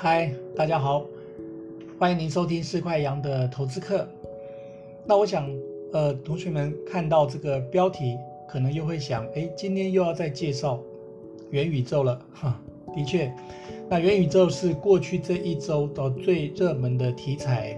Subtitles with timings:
[0.00, 1.04] 嗨，大家好，
[1.98, 4.06] 欢迎您收听四块羊的投资课。
[5.04, 5.50] 那我想，
[5.92, 8.16] 呃，同学们看到这个标题，
[8.48, 10.78] 可能又会想，诶，今天又要再介绍
[11.50, 12.24] 元宇宙了。
[12.32, 12.62] 哈，
[12.94, 13.34] 的确，
[13.88, 17.76] 那元宇宙是过去这一周的最热门的题材。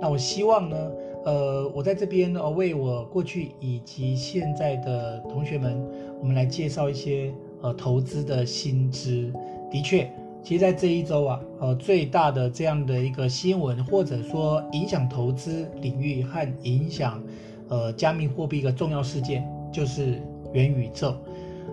[0.00, 0.92] 那我希望呢，
[1.24, 5.84] 呃，我在这边呃，为我过去以及现在的同学们，
[6.20, 9.32] 我们来介绍一些呃投资的新知。
[9.68, 10.08] 的确。
[10.46, 17.20] 其实，在这一周啊，呃，最大的这样的一个新闻，或者说影响投资领域和影响，
[17.66, 20.22] 呃，加密货币一个重要事件，就是
[20.52, 21.16] 元宇宙。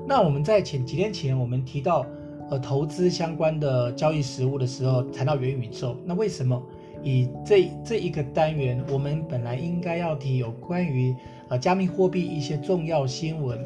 [0.08, 2.04] 那我们在前几天前，我们提到，
[2.49, 5.96] 呃，投资相关的交易实务的时候，谈到元宇宙。
[6.04, 6.60] 那为什么
[7.04, 11.16] 以这这一个单元，我们本来应该要提有关于
[11.49, 13.63] 呃加密货币一些重要新闻，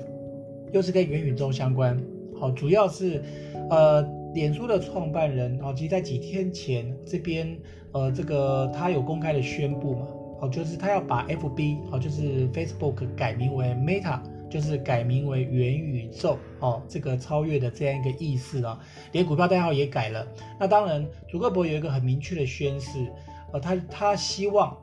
[0.73, 1.97] 又是跟元宇宙相关？
[2.37, 3.23] 好，主要是，
[3.69, 4.16] 呃。
[4.33, 7.57] 脸书的创办人哦，其实在几天前这边，
[7.91, 10.07] 呃，这个他有公开的宣布嘛，
[10.41, 18.79] 哦，就是他要把 FB 哦，就是 Facebook 改名为 Meta，就是改名为元宇宙哦，这个超越的这样一个意思啊，
[19.11, 20.27] 连股票代号也改了。
[20.59, 23.11] 那当然，祖克伯有一个很明确的宣示，
[23.53, 24.77] 呃，他他希望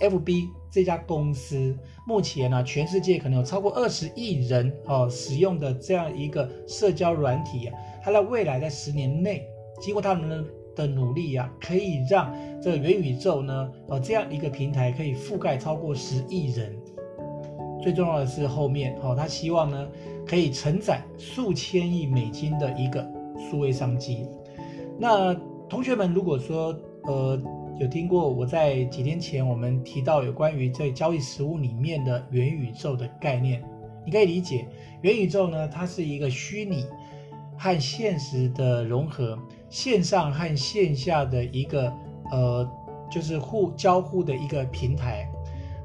[0.00, 1.76] FB 这家公司
[2.06, 7.78] 目前呢，全世界可能有超过二十亿人哦使用的这样一个社交软体啊。
[8.06, 9.44] 它在未来在十年内，
[9.80, 16.72] 经过他们的努力呀、啊，可以让这个元宇宙呢，呃，这样一个平台可以覆盖超过十亿人。
[17.82, 19.88] 最重要的是后面，哦，他希望呢，
[20.24, 23.04] 可以承载数千亿美金的一个
[23.50, 24.24] 数位商机。
[25.00, 25.34] 那
[25.68, 27.36] 同学们如果说，呃，
[27.80, 33.60] 有听过我在几天前我们提到有关于在交易实务里面的元宇宙的概念，
[34.04, 34.64] 你可以理解，
[35.02, 36.86] 元宇宙呢，它是一个虚拟。
[37.58, 41.92] 和现实的融合，线上和线下的一个
[42.30, 42.68] 呃，
[43.10, 45.28] 就是互交互的一个平台。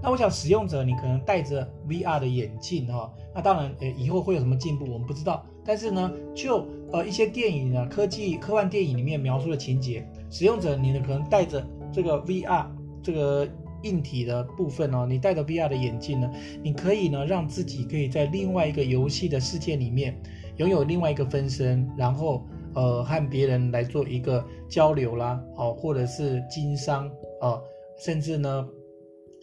[0.03, 5.45] 那我想使用者你可能戴着 VR 的眼镜哈、哦，那当然呃以后会有什么进步我们不知道。
[5.63, 12.65] 但是呢，就呃一些电影啊、科技科幻电影里面描述的情节，使用者你呢可能戴着这个 VR
[13.03, 13.47] 这个
[13.83, 16.31] 硬体的部分哦，你戴着 VR 的眼镜呢，
[16.63, 20.19] 你可以呢让自己可以在另外一个游戏的世界里面。
[20.61, 22.45] 拥有另外一个分身，然后
[22.75, 27.59] 呃和别人来做一个交流啦，哦，或者是经商啊，
[27.97, 28.67] 甚至呢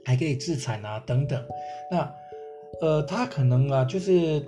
[0.04, 1.44] 还可以自产啊等等。
[1.90, 2.08] 那
[2.80, 4.40] 呃他可能啊就是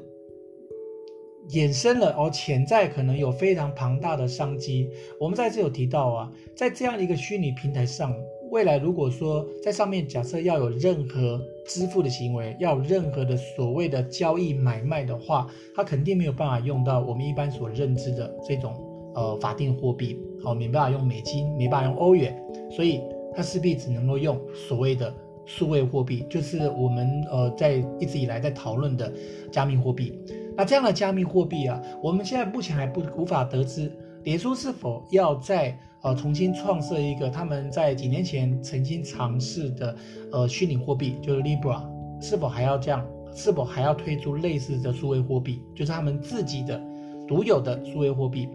[1.48, 4.88] 衍生了哦，潜在可能有非常庞大的商机。
[5.18, 8.14] 我们在这有提到啊，在这样一个虚拟平台上。
[8.52, 18.74] 未来如果说在上面假设要有任何支付的行为，要有任何的所谓的交易买卖的话，它肯定没有办法用到我们一般所认知的这种
[19.14, 22.36] 呃法定货币，好，没办法用美金，没办法用欧元，
[22.72, 23.00] 所以
[23.36, 25.14] 它势必只能够用所谓的
[25.46, 29.12] 数位货币，就是我们呃在一直以来在讨论的
[29.52, 30.12] 加密货币。
[30.56, 33.92] 那这样的加密货币啊，我们现在目前还不无法得知，
[34.24, 35.78] 脸书是否要在。
[36.02, 39.94] 呃，重新创设一个他们在几年前曾经尝试的
[40.32, 41.82] 呃虚拟货币，就是 Libra，
[42.22, 43.06] 是否还要这样？
[43.34, 46.82] 是否还要推出类似的数位货币，就是他们自己的
[47.28, 48.48] 独有的数位货币？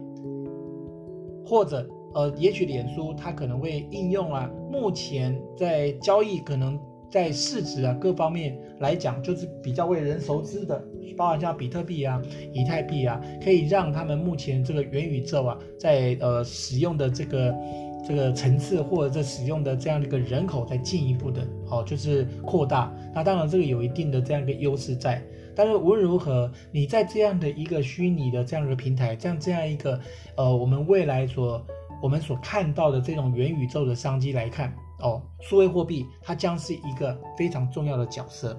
[1.44, 6.76] 或者呃，也许脸书它可能会应用啊，目前在交易可能。
[7.16, 10.84] 在市值啊各方面来讲，就是比较为人熟知的，
[11.16, 12.20] 包含像比特币啊、
[12.52, 17.54] 以太币啊，可以让他们目前这个元宇宙啊，在呃使用的这个
[18.06, 21.40] 这个层次或者这使用的这样的一个人口在进一步的
[21.70, 22.94] 哦，就是扩大。
[23.14, 25.22] 那当然这个有一定的这样一个优势在，
[25.54, 29.98] 但是无论如何，你在这样的一个虚拟的这样一个平台，像这样一个
[30.36, 31.64] 呃我们未来所
[32.02, 34.70] 我们所看到的这种元宇宙的商机来看。
[35.00, 38.58] 哦，数位货币它将是一个非常重要的角色。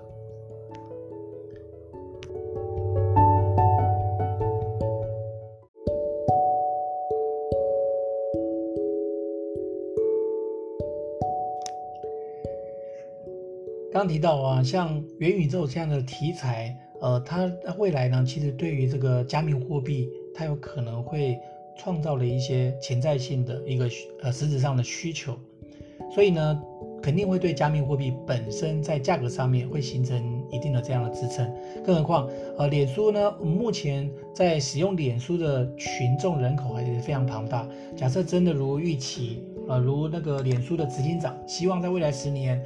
[13.92, 21.40] 刚提到啊，像元宇宙这样的题材，呃，它未来呢，其实对于这个加密货币，它有可能会
[21.76, 23.90] 创造了一些潜在性的一个
[24.22, 25.36] 呃实质上的需求。
[26.18, 26.60] 所以呢，
[27.00, 31.48] 肯定会对加密货币本身在价格上面会形成一定的这样的支撑。
[31.86, 32.28] 更何况，
[32.58, 37.70] 呃，脸书呢，目前在使用脸书的群众人口还是非常庞大。
[37.96, 42.60] 假设真的如预期，呃，如那个脸书的执行长希望在未来十年，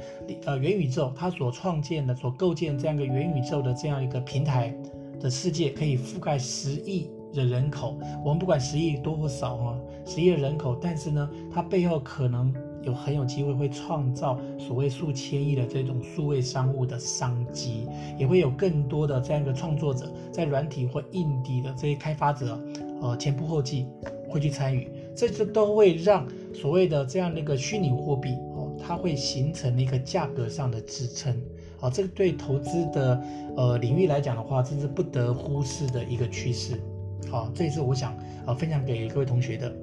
[0.46, 4.74] 呃，元宇宙它所创建的、所构建这样一个元宇宙的这样一个平台
[5.20, 12.50] 的世界，可以覆盖十亿的人口，我们不管十亿多或少哈，十亿的人口，但是呢，它背后可能
[12.82, 17.86] 有很有机会会创造所谓数千亿的这种数位商务的商机，
[18.18, 22.60] 也会有更多的这样一个创作者，在软体或硬体的这些开发者，
[23.00, 23.86] 呃，前仆后继
[24.28, 31.34] 会去参与，这就都会让所谓的这样的一个虚拟货币哦，它会形成一个价格上的支撑。
[31.80, 33.20] 啊，这个对投资的
[33.56, 36.80] 呃领域来讲的话，这是不得忽视的一个趋势。
[37.28, 39.74] 好，这也是我想呃分享给各位同学的。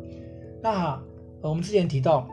[0.62, 0.94] 那
[1.42, 2.26] 呃我们之前提到，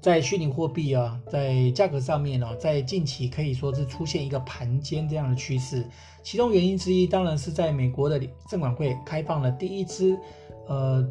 [0.00, 5.84] 在虚拟货币啊，在价格上面呢，在近期可以说是出现一个盘坚这样的趋势。
[6.22, 10.18] 其中原因之一，当然是在美国的证管会开放了第一支
[10.66, 11.08] 呃。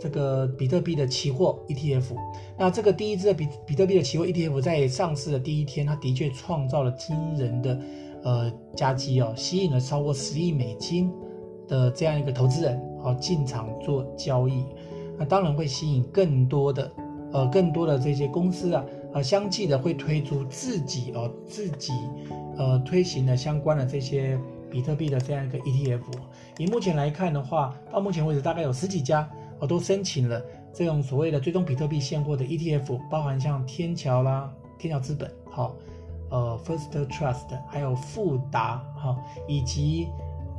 [0.00, 2.14] 这个比特币的期货 ETF，
[2.56, 7.80] 那这个第一支的比比特币的期货 ETF 在上市的第一天，它的确创造了惊人的
[8.22, 11.12] 呃佳绩哦，吸引了超过十亿美金
[11.66, 14.64] 的这样一个投资人哦进场做交易，
[15.18, 16.88] 那当然会吸引更多的
[17.32, 21.92] 呃更多的这些公司啊呃相继的会推出自己哦自己
[22.56, 24.38] 呃推行的相关的这些
[24.70, 26.00] 比特币的这样一个 ETF，
[26.58, 29.28] 以目前来看的话，到目前为止大概有十几家。
[29.60, 30.40] 哦都申请了
[30.72, 34.48] 这种所谓的追踪比特币现货的 ETF，包含像天桥啦、
[34.78, 35.74] 天桥资本，好，
[36.30, 40.06] 呃，First Trust，还有富达，哈，以及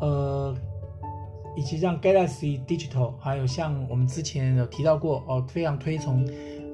[0.02, 0.54] 呃，
[1.56, 6.28] 以及像 Galaxy Digital，还有像我们之前有提到过哦，非常推崇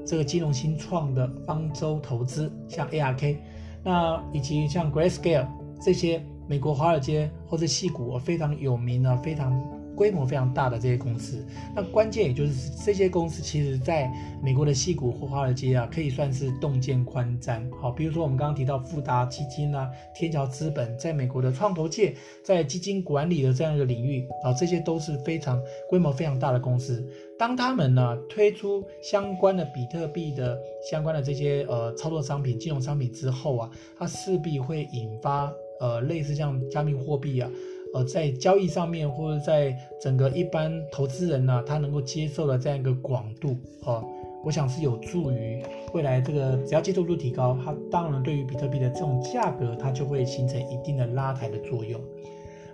[0.05, 3.37] 这个金融新创的方舟投资，像 ARK，
[3.83, 5.47] 那以及像 Grayscale
[5.81, 9.61] 这些美国华尔街或者矽谷非常有名的非常。
[9.95, 14.11] 规模非常大的这些公司，那关键也就是这些公司，其实在
[14.43, 17.63] 美国的矽谷或华尔街啊，可以算是洞见宽瞻。
[17.79, 22.13] 好，比如说我们刚刚提到富达基金啊，天桥资本，在美国的创投界，
[22.43, 25.57] 在基金管理的这样一个领域啊，这些都是非常
[25.89, 27.01] 规模非常大的公司。
[27.37, 30.57] 当他们呢推出相关的比特币的
[30.89, 37.49] 相关的这些呃操作商品、金融商品之后啊，它势必会引发呃类似像加密货币啊。
[37.93, 44.03] 呃，在交易上面，或者在整个一般投资人呢、他能够接受的这样一个广度，哦，
[44.43, 52.01] 我想是有助于未来这个只要接受度提高，它当然对于比特币的这种价格，它就会形成一定的拉抬的作用。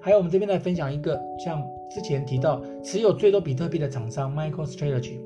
[0.02, 1.64] 还有，我们这边来分享一个，像
[1.94, 5.20] 之前提到持有最多比特币的厂商 MicroStrategy。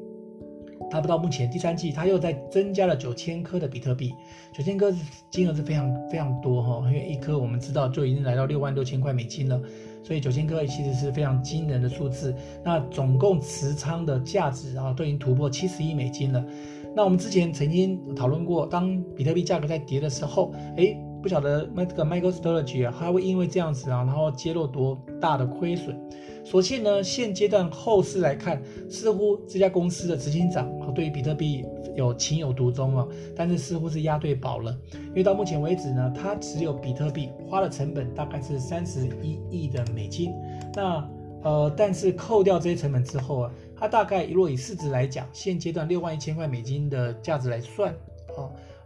[0.91, 4.13] 它不到目前第三季，它又在增加了九千颗的比特币，
[4.53, 4.93] 九千颗
[5.31, 9.59] 金额是非常非常多哈，因为一颗我们知道就已经来到六万六千块美金了，
[10.03, 12.35] 所以九千颗其实是非常惊人的数字。
[12.63, 16.45] 那总共持仓的价值啊，都已经突破七十亿美金了。
[16.93, 25.99] 那我们之前曾经讨论过，当比特币价格在跌的时候，诶，不晓得这个 MicroStrategy 啊，它会因为这样子啊，然后揭露多大的亏损。
[26.43, 40.31] 所幸呢，现阶段后市来看，似乎这家公司的执行长对于比特币有情有独钟啊，但是似乎是押对宝了，因为到目前为止呢，他持有比特币花的成本大概是三十一亿的美金，
[40.75, 41.09] 那
[41.41, 47.91] 呃，但是扣掉这些成本之后啊，他大概若以市值来讲，现阶段六万一千块美金的价值来算，
[48.37, 48.45] 啊，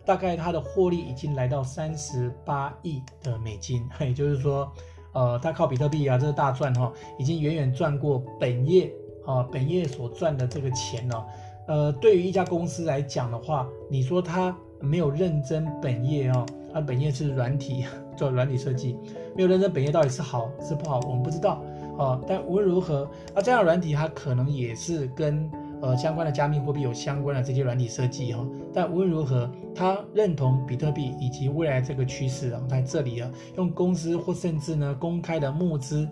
[0.09, 4.71] 大概它的获利已经来到三十八亿的美金， 也就是说。
[5.11, 8.93] 呃，他靠比特币啊，这个大赚哈，已经远远赚过本业
[9.25, 11.25] 啊，本业所赚的这个钱呢。
[11.67, 17.85] 呃，对于一家公司来讲的话，你说他没有认真本业啊，他本业是软体
[18.15, 18.95] 做软体设计，
[19.35, 21.59] 没有认真本业到底是好是不好，我们不知道
[21.97, 22.21] 啊。
[22.27, 25.49] 但无论如何，啊，这样的软体它可能也是跟。
[25.81, 36.05] 呃，相关的加密货币有相关的这些软体设计哈，但无论如何，他认同比特币以及未来这个趋势啊，在这里啊，用公司或甚至呢公开的募资，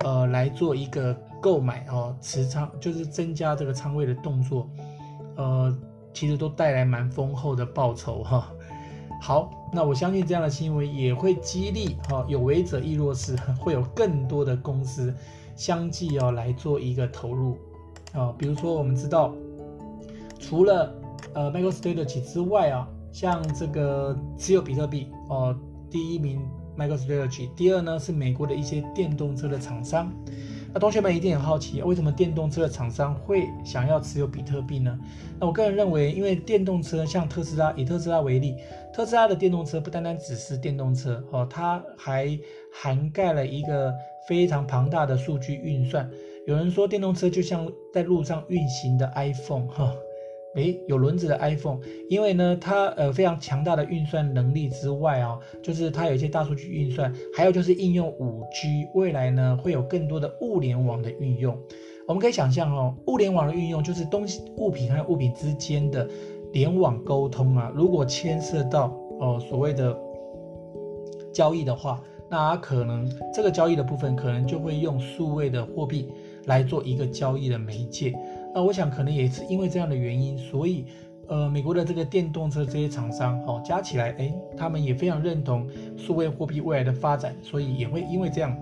[0.00, 4.68] 呃，来做一个购买哦，持仓就是增加这个仓位的动作，
[5.36, 5.74] 呃，
[6.12, 8.52] 其实都带来蛮丰厚的报酬哈。
[9.22, 15.14] 好，那我相信这样的行为也会激励哈，有为者亦若是， 会有更多的公司
[15.56, 17.56] 相继要来做一个投入。
[18.14, 19.34] 啊，比如说我们知道，
[20.38, 20.94] 除了
[21.34, 25.54] 呃 MicroStrategy 之外啊，像这个持有比特币哦，
[25.90, 26.40] 第一名
[26.78, 30.12] MicroStrategy，第二呢是美国的一些电动车的厂商。
[30.72, 34.98] 那同学们一定很好奇，为什么电动车的厂商会想要持有比特币呢？
[35.38, 38.56] 那我个人认为，因为电动车像特斯拉，以特斯拉为例，
[38.92, 42.36] 特斯拉的电动车不单单只是电动车哦，它还
[42.72, 43.94] 涵盖了一个
[44.26, 46.10] 非常庞大的数据运算。
[46.46, 49.94] 有人说电动车就像在路上运行的 iPhone 哈，
[50.56, 51.78] 诶，有轮子的 iPhone，
[52.10, 61.58] 因为呢，它呃非常强大的运算能力之外啊，就是它有一些大数据运算，还有就是应用 5G，未来呢会有更多的物联网的运用。
[62.06, 66.06] 我们可以想象哦，物联网的运用就是东西物品和物品之间的
[66.52, 69.98] 联网沟通啊，如果牵涉到哦所谓的
[71.32, 76.12] 交易的话，那可能这个交易的部分可能就会用数位的货币
[76.46, 78.14] 来做一个交易的媒介。
[78.54, 80.86] 那我想可能也是因为这样的原因，所以，
[81.26, 88.56] 呃，美国的这个电动车这些厂商，哦，加起来，哎，他们也非常认同数位货币未来的发展，所以也会因为这样，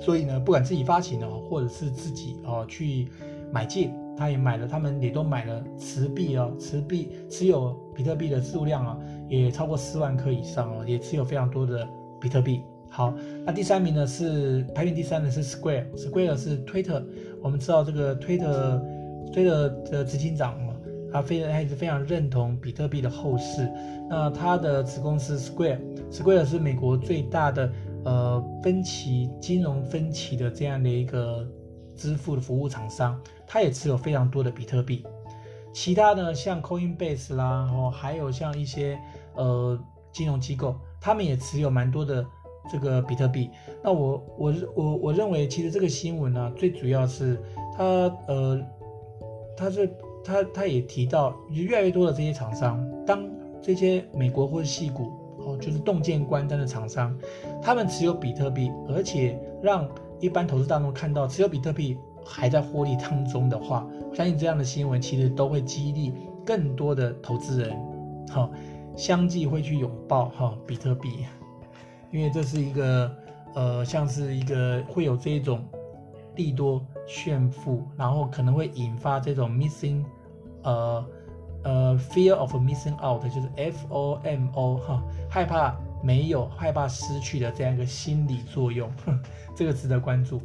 [0.00, 3.08] 所以呢，不管自己发行呢，或者是自己哦去
[3.52, 8.98] 买进，他也买了，他们也都买了持币啊，持币持有比特币的数量啊，
[9.28, 11.86] 也超过四万颗以上哦，也持有非常多的
[12.18, 12.62] 比特币。
[12.90, 13.14] 好，
[13.46, 17.02] 那第三名呢是排名第三的是 Square，Square 是 Twitter，，
[17.40, 20.74] 我们知道这个 Twitter，Twitter 的执行长嘛，
[21.12, 23.70] 他非常，他一直非常认同比特币的后市。
[24.08, 27.72] 那他的子公司 Square，Square 是美国最大的
[28.04, 31.46] 呃分期金融分期的这样的一个
[31.94, 35.06] 支付的服务厂商，他也持有非常多的比特币。
[35.72, 38.98] 其他呢，像 Coinbase 啦，哦，还有像一些
[39.36, 39.78] 呃
[40.12, 42.26] 金融机构，他们也持有蛮多的
[42.70, 43.50] 这个比特币。
[43.82, 47.40] 那我我我我认为，其实这个新闻呢、最主要是
[47.76, 47.84] 它
[48.28, 48.60] 呃。
[49.56, 53.28] 他是他他也提到，越来越多的这些厂商，当
[53.60, 55.02] 这些美国或者矽谷
[55.36, 57.14] 哦，就是动见观瞻的厂商，
[57.60, 59.86] 他们持有比特币，而且让
[60.18, 67.76] 一般投资大众看到持有比特币还在获利当中的话，相信这样的新闻其实都会激励更多的投资人，
[68.30, 68.50] 哈、哦，
[68.96, 71.26] 相继会去拥抱哈、比特币，
[72.10, 73.14] 因为这是一个
[73.54, 75.64] 呃，像是一个会有这一种
[76.36, 76.84] 利多。
[77.06, 80.04] 炫富，然后可能会引发这种 missing，
[80.62, 81.04] 呃
[81.64, 88.88] 呃 fear of missing out，就是 F O M O 哈，害怕没有，害怕失去的这样一个心理作用，
[89.56, 90.40] 这个值得关注。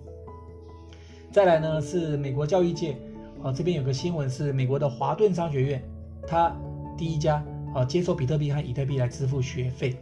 [1.32, 2.98] 再来呢是美国教育界，
[3.44, 5.84] 啊这边有个新闻是美国的华顿商学院，
[6.26, 6.52] 它
[6.98, 7.46] 第一家
[7.76, 9.96] 啊接受比特币和以特币来支付学费。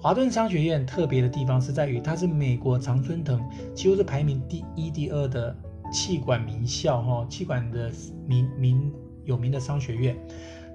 [0.00, 3.40] 华顿商学院特别的地方是在于它是美国常春藤
[3.74, 5.56] 几乎是排名第一、第二的。
[5.92, 7.90] 企管名校哈，企管的
[8.24, 8.92] 名名
[9.24, 10.16] 有名的商学院，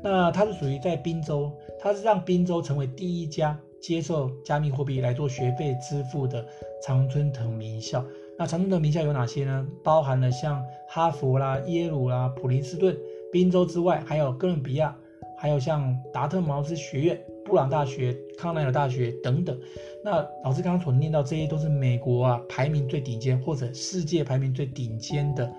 [0.04, 6.46] 那它是属于在宾州，它是让宾州成为第一家接受加密货币来做学费支付的
[6.84, 8.04] 常春藤名校。
[8.38, 9.66] 那常春藤名校有哪些呢？
[9.82, 12.94] 包含了像哈佛啦、耶鲁啦、普林斯顿，
[13.32, 14.94] 宾州之外还有哥伦比亚，
[15.38, 17.18] 还有像达特茅斯学院。
[17.46, 19.58] 布朗大学、康奈尔大学等等，
[20.04, 25.50] 那老师刚刚所念到这些都是美国啊排名最顶尖或者世界排名最顶尖的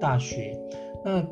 [0.00, 0.58] 大学。
[1.04, 1.22] 那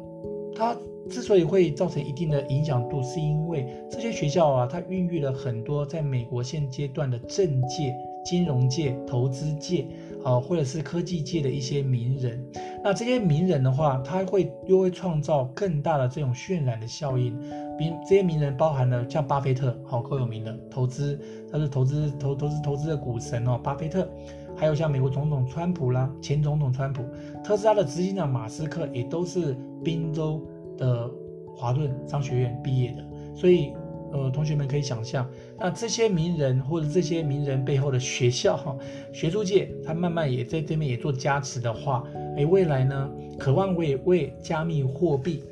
[0.55, 0.77] 它
[1.09, 9.87] 之所以会造成一定的影响度，是因为这些学校啊，它孕育了很多在美国现阶段的政界、金融界、投资界
[10.23, 12.39] 啊，或者是科技界的一些名人。
[12.85, 17.39] 那这些名人的话，他会又会创造更大的这种渲染的效应。
[17.79, 21.19] 名这些名人包含了像巴菲特，好够有名的投资，
[21.51, 24.09] 他是投资投投资投资的股神哦，巴菲特，
[24.57, 27.03] 还有像美国总统川普啦，前总统川普，
[27.43, 30.45] 特斯拉的执行长马斯克也都是宾州
[30.77, 31.11] 的
[31.57, 33.73] 华顿商学院毕业的，所以
[34.13, 35.29] 呃，同学们可以想象，
[35.59, 38.77] 那这些名人或者这些名人背后的学校哈，
[39.13, 42.05] 学术界他慢慢也在这边也做加持的话，
[42.37, 45.43] 诶，未来呢，渴望为为加密货币。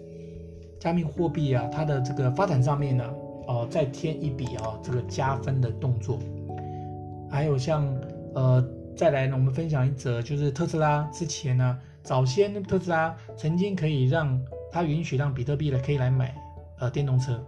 [0.78, 3.04] 加密货币啊，它的这个发展上面呢，
[3.46, 6.18] 呃，再添一笔啊，这个加分的动作。
[7.30, 7.86] 还有像
[8.34, 14.40] 呃，再来呢，我们分享一则，就是特斯拉之前呢，早先特斯拉曾经可以让
[14.72, 16.34] 它允许让比特币的可以来买
[16.78, 17.38] 呃电动车，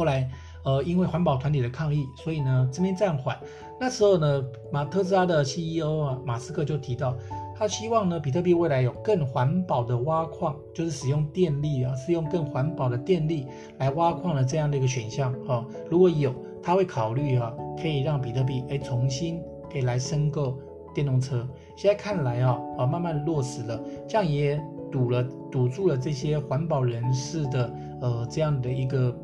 [0.00, 0.26] 后来
[0.64, 3.38] 呃因为环保团体的抗议，所以呢这边暂缓。
[3.78, 4.42] 那时候呢，
[4.72, 7.14] 马特斯拉的 CEO 啊，马斯克就提到。
[7.54, 15.62] 他希望呢，比特币未来有更环保的挖矿，就是使用电力啊，是用更环保的电力来挖矿的这样的一个选项哈。
[15.90, 20.58] 如果有，他会考虑哈，可以让比特币哎重新可以来申购
[20.94, 21.46] 电动车。
[21.76, 23.78] 现在看来啊啊，慢慢落实了，
[24.08, 24.58] 这样也
[24.90, 29.14] 堵了堵住了这些环保人士的呃这样的一个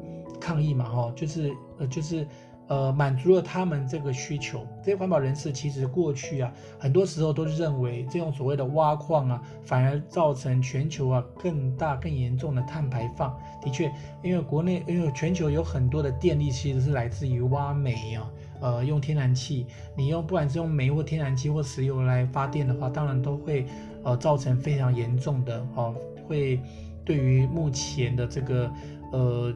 [0.40, 2.26] 抗议嘛哈，就是呃就是。
[2.68, 4.66] 呃，满足了他们这个需求。
[4.82, 13.38] 这些环保人士其实过去啊，很多时候都是认为这种所谓的挖矿啊，反而造成全球啊更大、更严重的碳排放。
[13.62, 13.88] 的确，
[14.20, 18.28] 因为国内，因为全球有很多的电力其实是来自于挖煤啊，
[18.60, 19.64] 呃，用天然气。
[19.96, 23.64] 你用不管是用煤或天然气或石油来发电的话，当然都会
[24.02, 25.94] 呃造成非常严重的哦，
[26.26, 26.60] 会
[27.04, 28.68] 对于目前的这个
[29.12, 29.54] 呃。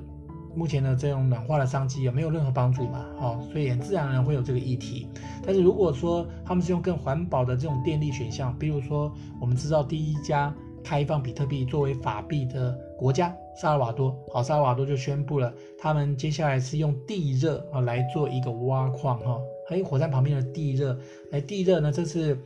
[0.54, 3.06] 目前的这种暖化的商机有没有任何帮助嘛？
[3.18, 5.06] 哦，所以自然而然会有这个议题。
[5.44, 19.38] 但是如果说他们是用更环保的这种电力选项，比如说我们知道第一家开放比特币作为法币的国家萨尔瓦多，好，萨尔瓦多就宣布了，他们接下来是用地热啊来做一个挖矿哈，
[19.68, 20.98] 还有火山旁边的地热，
[21.30, 22.38] 来地热呢，这是。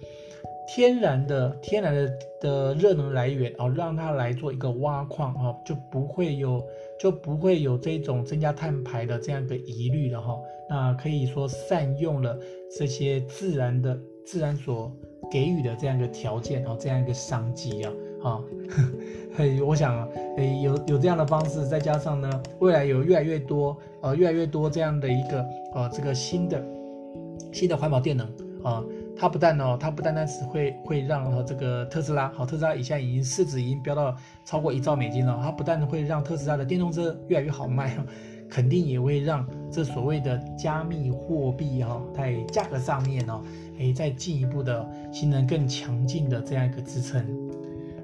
[0.66, 6.62] 天然的天然的的热能来源哦，让它来做一个挖矿哦，就不会有
[6.98, 10.38] 就不会有这种增加碳排的这样一个疑虑了哈。
[10.68, 12.38] 那可以说善用了
[12.78, 14.90] 这些自然的自然所
[15.30, 17.92] 给予的这样一个条件哦，这样一个商机啊
[18.22, 18.40] 啊，
[19.36, 25.44] 嘿，我想诶有有这样的方式，再加上呢，未来有越来越多呃越来越多这样的一个
[25.74, 26.64] 呃这个新的
[27.52, 28.26] 新的环保电能
[28.62, 28.82] 啊。
[29.24, 34.14] 它不但哦，它不单单是会会让和这个特斯拉，好，特斯拉以下已经市值已经飙到
[34.44, 35.40] 超过一兆美金了。
[35.42, 37.96] 它不但会让特斯拉的电动车越来越好卖，
[38.50, 43.40] 肯定也会让这所谓的加密货币哈，在价格上面哦，
[43.80, 47.26] 哎，再进一步的形成更强劲的这样一个支撑。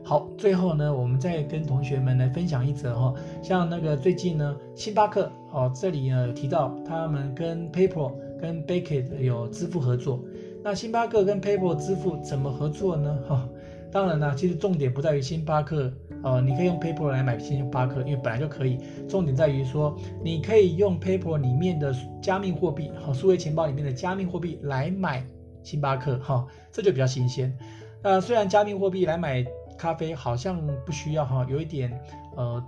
[0.03, 10.19] 好，最后呢，我们再跟同学们来分享一则哈，像那个最近呢，星巴克哦，这里呢有提到他们跟 PayPal 跟 Bicket 有支付合作。
[10.63, 13.19] 那星巴克跟 PayPal 支付怎么合作呢？
[13.27, 13.49] 哈、
[13.91, 15.91] 当然啦，其实重点不在于星巴克，
[16.23, 18.79] 呃，你可以用 PayPal 来买星巴克，因为本来就可以。
[19.09, 25.25] 重点在于说，你可以用 PayPal 里面的加密货币，哈、数位钱包里面的加密货币来买
[25.63, 27.57] 星巴克，哈、这就比较新鲜。
[28.03, 29.43] 那，虽然加密货币来买
[29.79, 31.91] 咖啡好像不需要，哈、有一点，
[32.37, 32.63] 呃，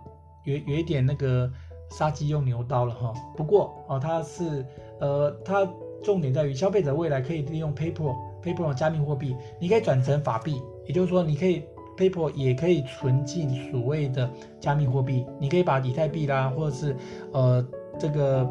[0.45, 1.51] 有有一点那个
[1.91, 4.65] 杀鸡用牛刀了，哈、不过，哦，它是，
[4.99, 5.69] 呃，它。
[6.03, 11.63] 重点在于消费者未来可以利用 PayPal PayPal 加密货币，你可以转成法币，也就是说，你可以
[11.97, 14.29] PayPal 也可以存进所谓的
[14.59, 16.97] 加密货币，你可以把以太币啦，或者是
[17.33, 17.65] 呃
[17.99, 18.49] 这个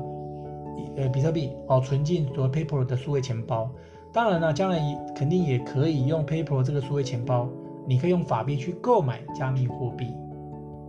[0.96, 3.70] 呃比特币哦存进所谓 PayPal 的数位钱包。
[4.14, 4.80] 当然了，将来
[5.16, 7.50] 肯定也可以用 PayPal 这个数位钱包，
[7.86, 10.14] 你可以用法币去购买加密货币。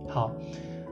[0.07, 0.31] 好。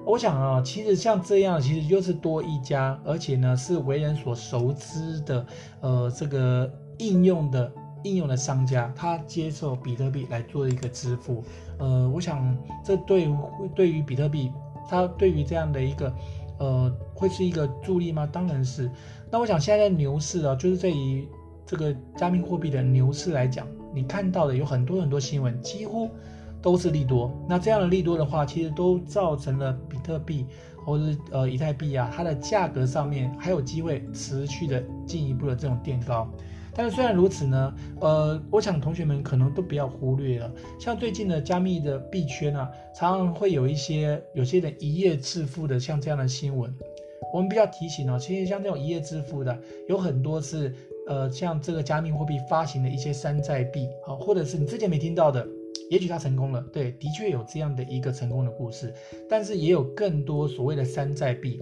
[0.04, 5.46] 我想啊，其实像这样，其实就是多一家，而且呢是为人所熟知的，
[5.80, 7.72] 呃，这个应用的
[8.04, 11.44] 应用的商家，他接受比特币来做一个支付，
[11.78, 13.30] 呃，我想这对
[13.76, 14.52] 对于比特币，
[14.90, 16.14] 它对于这样的一个，
[16.58, 18.28] 呃，会是一个助力吗？
[18.30, 18.92] 当然是。
[19.30, 21.26] 那我想现在的牛市啊，就是对于
[21.66, 26.10] 这个加密货币的牛市来讲，你看到的有很多很多新闻，几乎。
[26.62, 30.46] 都是利多，那这样的利多的话，其实都造成了比特币
[30.86, 36.30] 或者是呃以太币啊，它的价格上面还有机会持续的进一步的这种垫高。
[36.74, 46.74] 但是虽然如此呢，呃，我想同学们可能都不要忽略了，像最近的加密的币圈啊，常常会有一些有些人一夜致富的，像这样的新闻，
[47.34, 50.74] 我们比较提醒哦，其实像这种一夜致富的，有很多是
[51.08, 55.46] 呃像这个加密货币发行的一些山寨币啊，或者是你之前没听到的。
[55.92, 58.94] 也许他成功了，对，的确有这样的一个成功的故事，
[59.30, 61.60] 但是也有更多所谓的山寨币，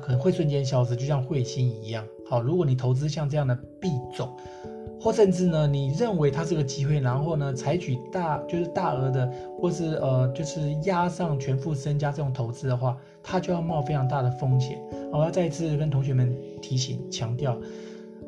[0.00, 2.06] 可能会瞬间消失，就像彗星一样。
[2.26, 4.34] 好，如果你投资像这样的币种，
[4.98, 14.82] 或甚至呢，你认为它是个机会，然后呢，采取大就是大额的，或是呃，就是押上全副身家这种投资的话，它就要冒非常大的风险。
[15.12, 17.60] 我要再一次跟同学们提醒强调。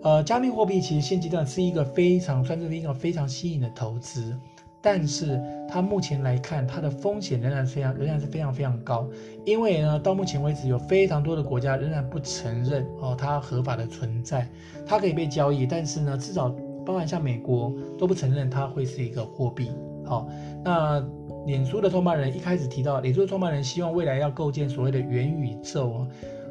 [0.02, 4.36] 呃，加密货币其实现阶段是一个非常算是一个非常吸引的投资，
[4.80, 9.08] 但是它目前来看，它的风险仍然非常仍然是非常非常高，
[9.44, 14.48] 因为呢，到目前为止有非常多的国家仍然不承认哦它合法的存在，
[14.84, 16.52] 它可以被交易，但是呢，至少
[16.84, 19.70] 包含像美国都不承认它会是一个货币。
[20.04, 20.28] 好，
[20.64, 21.00] 那
[21.46, 26.04] 脸书的创办人一开始提到，脸书的创办人希望未来要构建所谓的元宇宙。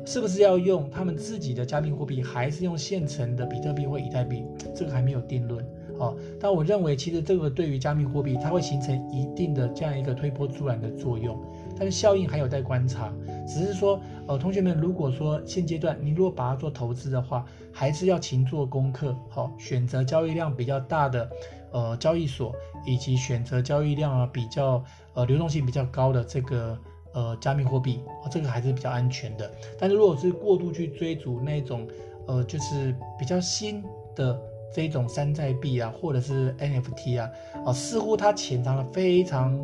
[0.05, 4.43] 是不是要用他们自己的加密货币，还是用现成的比特币或以太币？
[4.75, 5.65] 这个还没有定论。
[5.99, 11.39] 哦，但我认为其实这个对于加密货币，它会形成一定的这样一个推波助澜的作用，
[11.77, 13.13] 但是效应还有待观察。
[13.47, 21.29] 只是说，呃，同学们如果说现阶段你如果把它做投资的话，还是要勤做功课，好，哦，选择交易量比较大的
[21.71, 24.83] 呃交易所，以及选择交易量啊比较
[25.13, 26.75] 呃流动性比较高的这个。
[27.13, 29.51] 呃，加密货币，哦，这个还是比较安全的。
[29.77, 31.87] 但是如果是过度去追逐那种，
[32.27, 33.83] 呃，就是比较新
[34.15, 34.39] 的
[34.73, 37.29] 这种山寨币啊，或者是 NFT 啊，
[37.65, 39.59] 啊、似乎它潜藏了非常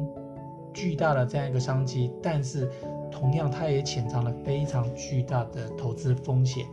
[0.73, 2.69] 巨大的这样一个商机，但是
[3.09, 6.65] 同样它也潜藏了非常巨大的投资风险，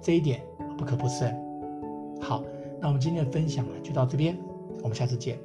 [0.00, 0.40] 这一点
[0.78, 1.36] 不可不慎。
[2.20, 2.44] 好，
[2.80, 4.38] 那我们今天的分享就到这边，
[4.82, 5.38] 我们下次见。